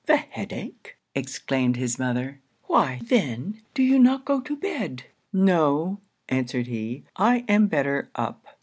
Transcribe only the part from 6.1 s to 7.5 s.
answered he, 'I